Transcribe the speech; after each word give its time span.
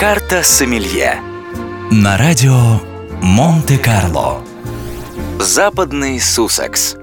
Карта 0.00 0.42
Сомелье 0.42 1.20
На 1.90 2.16
радио 2.16 2.80
Монте-Карло 3.20 4.42
Западный 5.38 6.18
Суссекс 6.18 6.96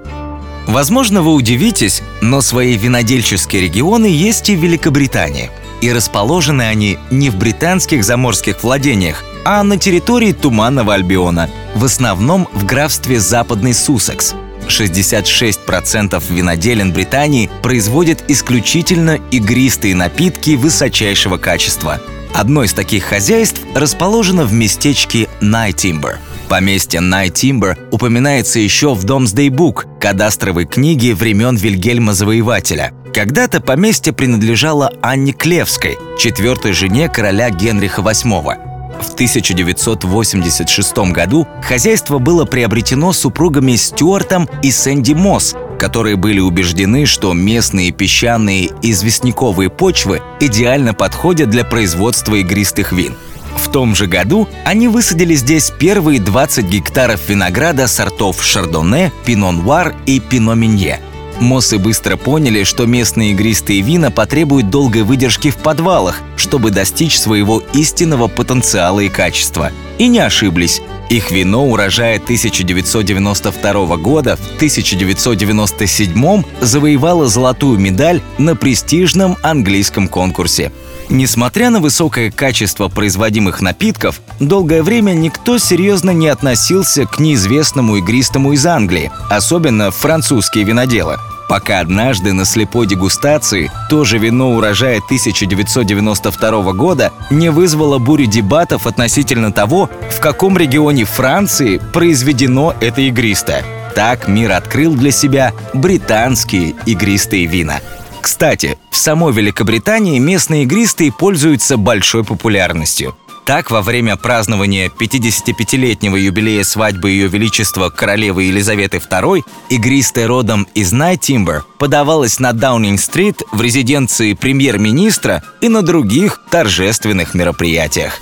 Возможно, 0.66 1.22
вы 1.22 1.32
удивитесь, 1.34 2.02
но 2.20 2.40
свои 2.40 2.76
винодельческие 2.76 3.62
регионы 3.62 4.06
есть 4.06 4.50
и 4.50 4.56
в 4.56 4.58
Великобритании. 4.58 5.52
И 5.80 5.92
расположены 5.92 6.62
они 6.62 6.98
не 7.12 7.30
в 7.30 7.36
британских 7.36 8.02
заморских 8.02 8.64
владениях, 8.64 9.22
а 9.44 9.62
на 9.62 9.78
территории 9.78 10.32
Туманного 10.32 10.94
Альбиона, 10.94 11.48
в 11.76 11.84
основном 11.84 12.48
в 12.52 12.64
графстве 12.66 13.20
Западный 13.20 13.74
Суссекс. 13.74 14.34
66% 14.66 16.20
виноделин 16.30 16.92
Британии 16.92 17.48
производят 17.62 18.24
исключительно 18.26 19.20
игристые 19.30 19.94
напитки 19.94 20.56
высочайшего 20.56 21.36
качества. 21.36 22.00
Одно 22.34 22.64
из 22.64 22.72
таких 22.72 23.04
хозяйств 23.04 23.60
расположено 23.74 24.44
в 24.44 24.52
местечке 24.52 25.28
Найтимбер. 25.40 26.18
Поместье 26.48 27.00
Найтимбер 27.00 27.76
упоминается 27.90 28.58
еще 28.58 28.94
в 28.94 29.04
Domesday 29.04 29.48
Book, 29.48 29.98
кадастровой 30.00 30.64
книге 30.64 31.14
времен 31.14 31.56
Вильгельма 31.56 32.14
Завоевателя. 32.14 32.94
Когда-то 33.12 33.60
поместье 33.60 34.12
принадлежало 34.12 34.92
Анне 35.02 35.32
Клевской, 35.32 35.98
четвертой 36.18 36.72
жене 36.72 37.08
короля 37.08 37.50
Генриха 37.50 38.00
VIII. 38.00 38.68
В 39.02 39.14
1986 39.14 40.98
году 41.12 41.46
хозяйство 41.62 42.18
было 42.18 42.44
приобретено 42.44 43.12
супругами 43.12 43.76
Стюартом 43.76 44.48
и 44.62 44.70
Сэнди 44.70 45.12
Мосс, 45.12 45.54
которые 45.78 46.16
были 46.16 46.40
убеждены, 46.40 47.06
что 47.06 47.32
местные 47.32 47.92
песчаные 47.92 48.70
известняковые 48.82 49.70
почвы 49.70 50.20
идеально 50.40 50.94
подходят 50.94 51.50
для 51.50 51.64
производства 51.64 52.34
игристых 52.34 52.92
вин. 52.92 53.14
В 53.56 53.70
том 53.70 53.94
же 53.94 54.06
году 54.06 54.48
они 54.64 54.88
высадили 54.88 55.34
здесь 55.34 55.72
первые 55.78 56.20
20 56.20 56.66
гектаров 56.66 57.28
винограда 57.28 57.86
сортов 57.86 58.42
Шардоне, 58.42 59.12
Пино 59.24 59.52
Нуар 59.52 59.94
и 60.06 60.20
Пино 60.20 60.54
Минье– 60.54 61.00
Моссы 61.40 61.78
быстро 61.78 62.16
поняли, 62.16 62.64
что 62.64 62.86
местные 62.86 63.30
игристые 63.32 63.80
вина 63.80 64.10
потребуют 64.10 64.70
долгой 64.70 65.02
выдержки 65.02 65.50
в 65.50 65.56
подвалах, 65.56 66.20
чтобы 66.36 66.70
достичь 66.70 67.18
своего 67.18 67.62
истинного 67.72 68.26
потенциала 68.26 69.00
и 69.00 69.08
качества. 69.08 69.70
И 69.98 70.08
не 70.08 70.18
ошиблись. 70.18 70.82
Их 71.08 71.30
вино 71.30 71.66
урожая 71.66 72.16
1992 72.16 73.96
года 73.96 74.36
в 74.36 74.56
1997 74.56 76.42
завоевало 76.60 77.26
золотую 77.28 77.78
медаль 77.78 78.20
на 78.36 78.54
престижном 78.54 79.36
английском 79.42 80.08
конкурсе. 80.08 80.70
Несмотря 81.08 81.70
на 81.70 81.80
высокое 81.80 82.30
качество 82.30 82.88
производимых 82.88 83.62
напитков, 83.62 84.20
долгое 84.38 84.82
время 84.82 85.12
никто 85.12 85.56
серьезно 85.56 86.10
не 86.10 86.28
относился 86.28 87.06
к 87.06 87.18
неизвестному 87.18 87.96
игристому 87.96 88.52
из 88.52 88.66
Англии, 88.66 89.10
особенно 89.30 89.90
французские 89.90 90.64
виноделы. 90.64 91.18
Пока 91.48 91.80
однажды 91.80 92.34
на 92.34 92.44
слепой 92.44 92.86
дегустации 92.86 93.70
то 93.88 94.04
же 94.04 94.18
вино 94.18 94.54
урожая 94.54 94.98
1992 94.98 96.72
года 96.74 97.12
не 97.30 97.48
вызвало 97.48 97.98
бурю 97.98 98.26
дебатов 98.26 98.86
относительно 98.86 99.50
того, 99.50 99.88
в 100.10 100.20
каком 100.20 100.58
регионе 100.58 101.04
Франции 101.04 101.80
произведено 101.92 102.74
это 102.80 103.00
игристое. 103.00 103.64
Так 103.94 104.28
мир 104.28 104.52
открыл 104.52 104.94
для 104.94 105.10
себя 105.10 105.54
британские 105.72 106.74
игристые 106.84 107.46
вина. 107.46 107.80
Кстати, 108.20 108.78
в 108.90 108.96
самой 108.96 109.32
Великобритании 109.32 110.18
местные 110.18 110.64
игристые 110.64 111.10
пользуются 111.12 111.78
большой 111.78 112.24
популярностью. 112.24 113.16
Так, 113.48 113.70
во 113.70 113.80
время 113.80 114.16
празднования 114.16 114.90
55-летнего 114.90 116.16
юбилея 116.16 116.62
свадьбы 116.64 117.12
Ее 117.12 117.28
Величества 117.28 117.88
королевы 117.88 118.42
Елизаветы 118.42 118.98
II 118.98 119.42
игристая 119.70 120.26
родом 120.26 120.68
из 120.74 120.92
Найтимбер 120.92 121.64
подавалась 121.78 122.40
на 122.40 122.52
Даунинг-стрит 122.52 123.40
в 123.50 123.62
резиденции 123.62 124.34
премьер-министра 124.34 125.42
и 125.62 125.70
на 125.70 125.80
других 125.80 126.42
торжественных 126.50 127.32
мероприятиях. 127.32 128.20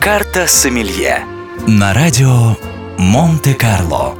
Карта 0.00 0.46
Сомелье 0.46 1.22
На 1.66 1.92
радио 1.92 2.56
Монте-Карло 2.96 4.14